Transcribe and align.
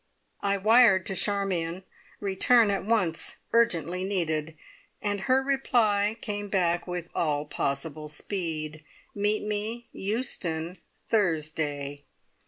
I 0.41 0.57
wired 0.57 1.05
to 1.05 1.13
Charmion, 1.15 1.83
"Return 2.19 2.71
at 2.71 2.83
once. 2.83 3.37
Urgently 3.53 4.03
needed," 4.03 4.55
and 4.99 5.19
her 5.19 5.43
reply 5.43 6.17
came 6.21 6.49
back 6.49 6.87
with 6.87 7.11
all 7.13 7.45
possible 7.45 8.07
speed, 8.07 8.83
"Meet 9.13 9.43
me 9.43 9.89
Euston 9.91 10.79
Thursday". 11.07 12.05